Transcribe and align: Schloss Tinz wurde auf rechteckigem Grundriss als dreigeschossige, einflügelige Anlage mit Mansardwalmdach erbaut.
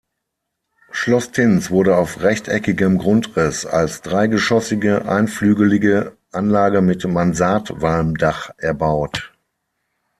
Schloss 0.89 1.31
Tinz 1.31 1.69
wurde 1.69 1.95
auf 1.95 2.21
rechteckigem 2.23 2.97
Grundriss 2.97 3.67
als 3.67 4.01
dreigeschossige, 4.01 5.05
einflügelige 5.07 6.17
Anlage 6.31 6.81
mit 6.81 7.05
Mansardwalmdach 7.05 8.49
erbaut. 8.57 9.31